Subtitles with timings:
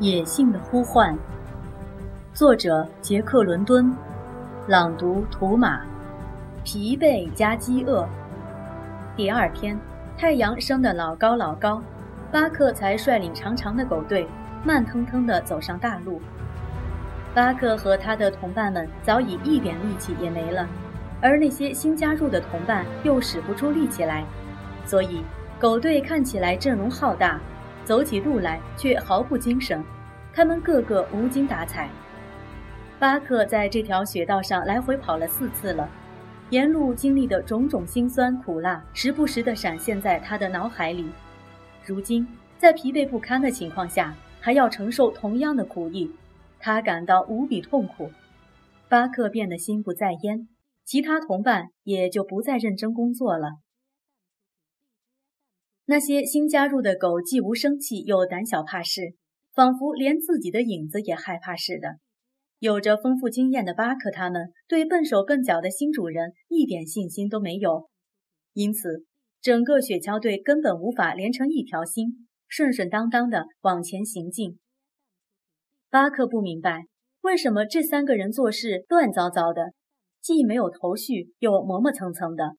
[0.00, 1.14] 野性的呼唤，
[2.32, 3.94] 作者杰克·伦敦，
[4.66, 5.82] 朗读图马。
[6.64, 8.08] 疲惫加饥饿。
[9.14, 9.78] 第二天，
[10.16, 11.82] 太阳升得老高老高，
[12.32, 14.26] 巴克才率领长长的狗队，
[14.64, 16.18] 慢腾腾地走上大路。
[17.34, 20.66] 巴克和他的同伴们早已一点力气也没了，
[21.20, 24.24] 而那些新加入的同伴又使不出力气来，
[24.86, 25.22] 所以
[25.58, 27.38] 狗队看起来阵容浩大。
[27.90, 29.82] 走起路来却毫不精神，
[30.32, 31.90] 他们个个无精打采。
[33.00, 35.90] 巴克在这条雪道上来回跑了四次了，
[36.50, 41.10] 沿路经历的种种辛酸苦辣，时不时地闪现在他的脑海里。
[41.84, 42.24] 如今
[42.58, 46.12] 在疲惫不堪的情况下，还要承受同样的苦役，
[46.60, 48.12] 他感到无比痛苦。
[48.88, 50.46] 巴克变得心不在焉，
[50.84, 53.54] 其他同伴也就不再认真工作了。
[55.90, 59.16] 那些新加入的狗既无生气又胆小怕事，
[59.52, 61.98] 仿佛连自己的影子也害怕似的。
[62.60, 67.88] 有着丰富经验的巴克他们对笨手笨脚的新主人一点信心都没有，
[68.52, 69.04] 因此
[69.40, 74.60] 整个雪橇队根本无法连成一条心，顺顺当当的往前行进。
[75.90, 76.84] 巴克不明白
[77.22, 79.72] 为什么这三个人做事乱糟糟的，
[80.22, 82.54] 既没有头绪，又磨磨蹭蹭的。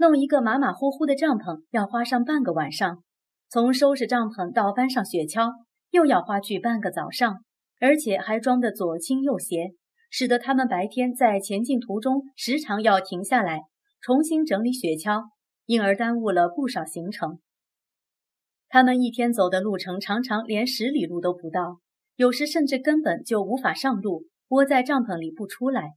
[0.00, 3.02] 弄一个马马虎虎的帐篷要花上半个晚上，
[3.48, 5.52] 从收拾帐篷到搬上雪橇
[5.90, 7.42] 又要花去半个早上，
[7.80, 9.74] 而且还装得左倾右斜，
[10.08, 13.62] 使得他们白天在前进途中时常要停下来
[14.00, 15.24] 重新整理雪橇，
[15.66, 17.40] 因而耽误了不少行程。
[18.68, 21.80] 他们一天走的路程常常连十里路都不到，
[22.14, 25.94] 有时甚至根本就无法上路，窝在帐篷里不出来。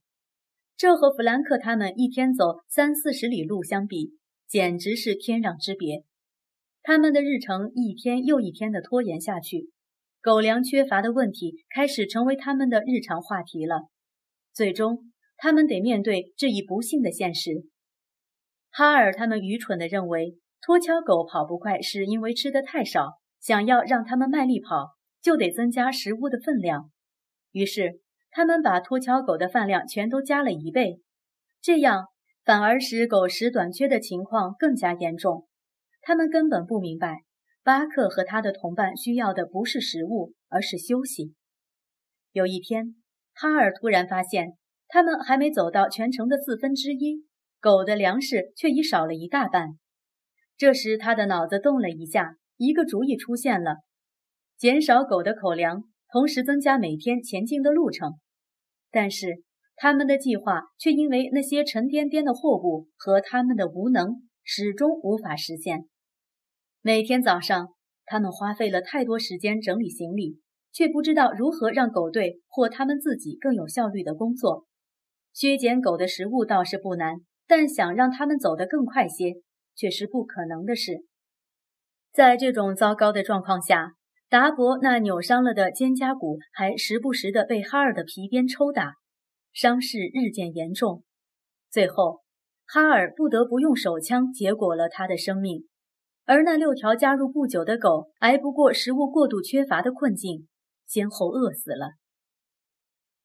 [0.81, 6.05] 这和弗兰克他们一天走三四十里路相比，简直是天壤之别。
[6.81, 9.69] 他们的日程一天又一天的拖延下去，
[10.23, 13.89] 狗粮缺乏的问题开始成为他们的日常话题了。
[14.55, 17.51] 最终，他们得面对这一不幸的现实。
[18.71, 24.87] 哈尔他们愚蠢地认为，拖橇狗跑不快是因为吃的太少，想要让他们卖力跑，
[25.21, 26.89] 就得增加食物的分量。
[27.51, 28.00] 于是。
[28.31, 31.01] 他们把拖橇狗的饭量全都加了一倍，
[31.61, 32.07] 这样
[32.43, 35.47] 反而使狗食短缺的情况更加严重。
[36.01, 37.23] 他们根本不明白，
[37.61, 41.35] 巴克和他的同伴需要的不是食物，而是休息。
[42.31, 42.95] 有一天，
[43.33, 47.25] 哈尔突然发现，他们还没走到全程的四分之一，
[47.59, 49.77] 狗的粮食却已少了一大半。
[50.57, 53.77] 这时，他的脑子动了一下，一个主意出现了：
[54.57, 55.83] 减少狗的口粮。
[56.11, 58.19] 同时增加每天前进的路程，
[58.91, 59.43] 但是
[59.77, 65.87] 他们的计划却因为那些沉甸甸的货物和他们的无能，始终无法实现。
[66.81, 67.69] 每天早上，
[68.05, 70.41] 他们花费了太多时间整理行李，
[70.73, 74.65] 却不知道如何让狗队或他们自己更有效率的工作。
[75.33, 79.35] 削减狗的食物倒是不难，但想让他们走得更快些，
[79.75, 81.05] 却是不可能的事。
[82.11, 83.93] 在这种糟糕的状况下。
[84.31, 88.93] 达伯那扭伤了的肩胛骨还时不时地被哈尔的皮鞭抽打，
[89.51, 91.03] 伤势日渐严重。
[91.69, 92.21] 最后，
[92.65, 95.65] 哈尔不得不用手枪结果了他的生命。
[96.23, 100.47] 而那六条加入不久的狗挨不过食物过度缺乏的困境，
[100.87, 101.95] 先后饿死了。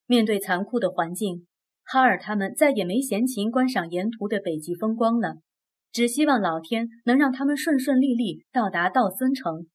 [0.07, 1.47] 面对残酷的环境，
[1.85, 5.37] 哈尔他们再也没闲情观赏沿途的北极风光了，
[5.93, 9.69] 只希望老天能让他们顺顺利利到达道森城。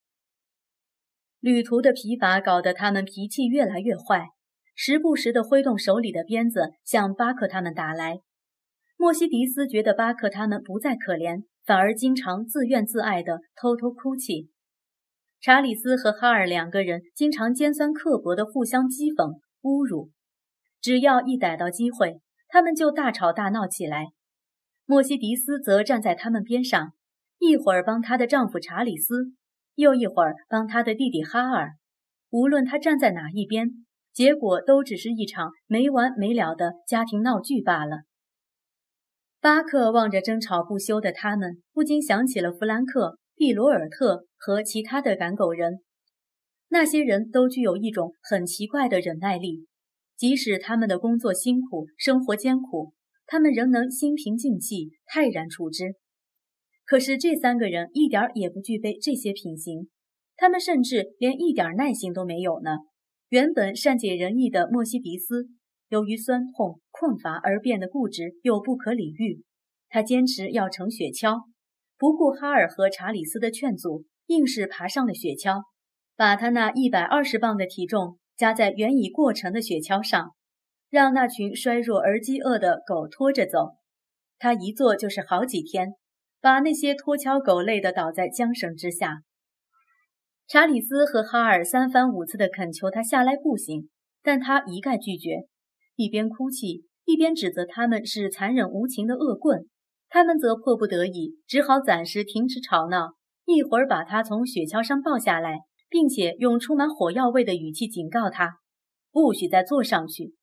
[1.42, 4.28] 旅途的疲乏搞得他们脾气越来越坏，
[4.76, 8.20] 时不时地挥动手里的鞭子向巴克他们打来。
[8.96, 14.52] 莫西迪斯觉得巴克他们不再可怜，反而经常自怨自艾地偷偷哭泣。
[15.40, 20.12] 查理斯和哈尔两个人经常尖酸刻薄地互相讥讽、侮辱，
[20.80, 24.10] 只要一逮到机会，他们就大吵大闹起来。
[24.86, 26.94] 莫西迪斯则站在他们边上，
[27.40, 29.34] 一会儿帮她的丈夫查理斯。
[29.76, 31.74] 又一会儿帮他的弟弟哈尔，
[32.30, 38.04] 无论他站在哪一边，结果都只是一场没完没了的家庭闹剧罢了。
[39.40, 45.80] 巴克望着争吵不休的他们，不禁想起了弗兰克、毕罗尔特和其他的赶狗人。
[46.70, 49.66] 那些人都具有一种很奇怪的忍耐力，
[50.16, 52.94] 即使他们的工作辛苦、生活艰苦，
[53.26, 55.96] 他们仍能心平静气、泰然处之。
[56.92, 59.88] 可是这三个人一点也不具备这些品行，
[60.36, 62.80] 他们甚至连一点耐心都没有呢。
[63.30, 65.48] 原本善解人意的莫西迪斯，
[65.88, 69.42] 由于酸痛困乏而变得固执又不可理喻。
[69.88, 71.44] 他坚持要乘雪橇，
[71.98, 75.62] 不顾哈尔和查理斯的劝阻，硬是爬上了雪橇，
[76.18, 80.32] 把他那一百二十磅的体重加在原已过程的雪橇上，
[80.90, 83.78] 让那群衰弱而饥饿的狗拖着走。
[84.38, 85.94] 他一坐就是好几天，
[86.42, 89.22] 把那些拖橇狗累得倒在缰绳之下。
[90.48, 93.90] 查理斯和哈尔三番五次地恳求他下来步行，
[94.22, 95.46] 但他一概拒绝，
[95.96, 99.68] 一边哭泣，一边指责他们是残忍无情的恶棍。
[100.10, 103.14] 他们则迫不得已，只好暂时停止吵闹，
[103.46, 108.58] 一会儿把他从雪橇上抱下来，并且用充满火药味的语气警告他，
[109.12, 110.36] 不许再坐上去。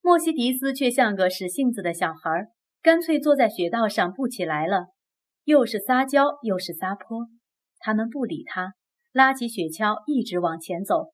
[0.00, 2.46] 莫西迪斯却像个使性子的小孩，
[2.82, 4.86] 干脆坐在雪道上不起来了，
[5.44, 7.28] 又是撒娇又是撒泼。
[7.78, 8.74] 他们不理他。
[9.12, 11.12] 拉起雪橇，一直往前走。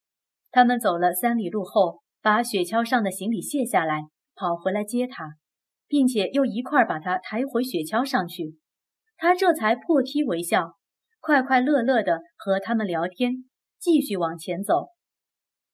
[0.52, 4.02] 他们走了三里路后，把雪橇上的行李卸下来，
[4.36, 5.34] 跑回来接他，
[5.88, 8.56] 并且又一块把他抬回雪橇上去。
[9.16, 10.74] 他这才破涕为笑，
[11.18, 13.44] 快快乐乐地和他们聊天，
[13.80, 14.90] 继续往前走。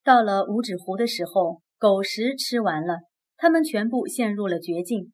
[0.03, 3.01] 到了五指湖的时候，狗食吃完了，
[3.37, 5.13] 他们全部陷入了绝境。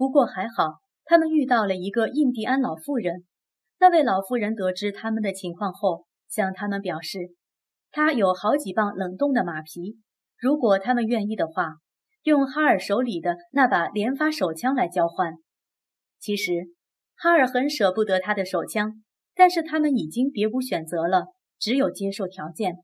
[0.00, 3.26] 不过还好，他们遇到了一个印第安老妇人。
[3.78, 7.18] 那位老妇人得知他们的情况后，向他们表示，
[7.90, 9.98] 他有好几磅冷冻的马皮，
[10.38, 11.74] 如果他们愿意的话，
[12.22, 15.34] 用哈尔手里的那把连发手枪来交换。
[16.18, 16.70] 其实，
[17.14, 19.04] 哈尔很舍不得他的手枪，
[19.34, 21.26] 但是他们已经别无选择了，
[21.58, 22.76] 只有接受条件。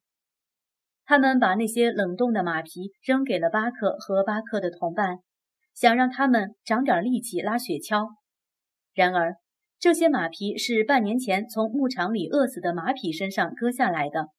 [1.06, 5.20] 他们把那些冷冻的马皮扔给了巴克和巴克的同伴，
[5.76, 8.08] 想让他们长点力气拉雪橇。
[8.94, 9.37] 然而，
[9.78, 14.31] 这些马皮是半年前从牧场里饿死的马匹身上割下来的，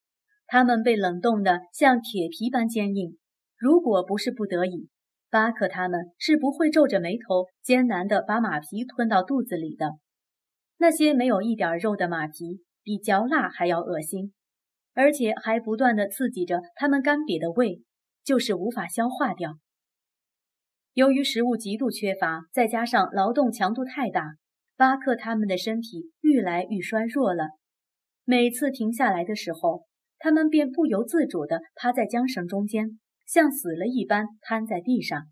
[0.48, 3.19] 它们被冷冻得像铁皮般坚硬。
[3.56, 4.89] 如果不是不得已，
[5.30, 9.92] 巴克他们是不会皱着眉头艰难地把马皮吞到肚子里的。
[10.78, 14.34] 那些没有一点肉的马皮比嚼蜡还要恶心，
[14.95, 17.84] 而且还不断地刺激着他们干瘪的胃，
[18.24, 19.60] 就是无法消化掉。
[20.98, 24.32] 由于食物极度缺乏，再加上劳动强度太大。
[24.76, 27.50] 巴克他们的身体愈来愈衰弱了，
[28.26, 29.84] 每次停下来的时候，
[30.18, 32.98] 他们便不由自主地趴在缰绳中间，
[33.28, 35.28] 像死了一般瘫在地上。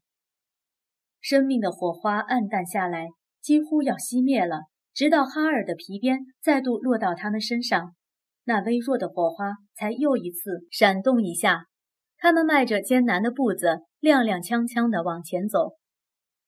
[1.19, 3.07] 生命的火花暗淡下来，
[3.41, 4.65] 几乎要熄灭了。
[4.93, 7.95] 直到哈尔的皮鞭再度落到他们身上，
[8.43, 11.63] 那微弱的火花才又一次闪动一下。
[12.17, 15.77] 他们迈着艰难的步子，踉踉跄跄地往前走。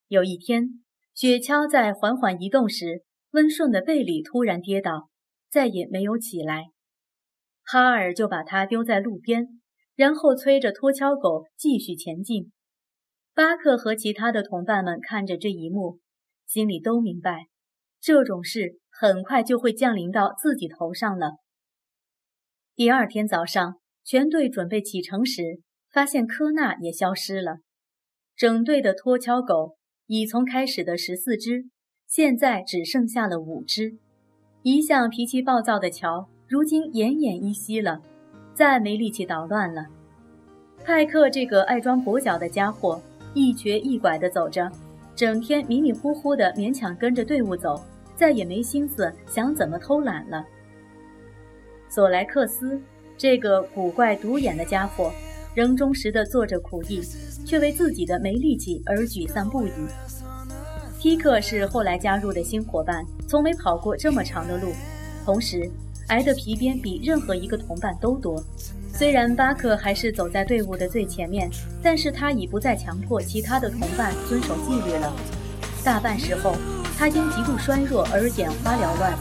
[0.07, 0.83] 有一天。
[1.15, 5.09] 雪橇在缓缓移动时，温顺的贝里突然跌倒，
[5.49, 6.65] 再也没有起来。
[7.63, 9.59] 哈尔就把它丢在路边，
[9.95, 12.51] 然后催着拖橇狗继续前进。
[13.33, 15.97] 巴克和其他的同伴们看着这一幕，
[16.45, 17.47] 心里都明白，
[17.99, 21.37] 这种事很快就会降临到自己头上了。
[22.75, 25.41] 第二天早上，全队准备启程时，
[25.91, 27.57] 发现科纳也消失了，
[28.35, 29.77] 整队的脱橇狗。
[30.09, 31.65] 已从开始的十四只，
[32.07, 33.97] 现在只剩下了五只。
[34.61, 38.01] 一向脾气暴躁的乔，如今奄奄一息了，
[38.53, 39.85] 再没力气捣乱了。
[40.81, 43.01] 派克这个爱装跛脚的家伙，
[43.33, 44.71] 一瘸一拐地走着，
[45.13, 47.83] 整天迷迷糊糊地勉强跟着队伍走，
[48.15, 50.45] 再也没心思想怎么偷懒了。
[51.89, 52.81] 索莱克斯
[53.17, 55.11] 这个古怪独眼的家伙。
[55.57, 57.01] 仍忠实地做着苦役，
[57.43, 59.71] 却为自己的没力气而沮丧不已。
[60.99, 64.71] 提克是后来加入的新伙伴，从没跑过这么长的路，
[65.25, 65.67] 同时
[66.09, 68.39] 挨的皮鞭比任何一个同伴都多。
[68.93, 71.49] 虽然巴克还是走在队伍的最前面，
[71.81, 75.11] 但是他已不再强迫其他的同伴遵守纪律了。
[75.83, 76.55] 大半时候，
[76.95, 79.11] 他因极度衰弱而眼花缭乱，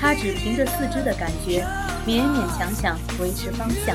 [0.00, 1.62] 他只凭着四肢的感觉，
[2.06, 3.94] 勉勉强强维持方向。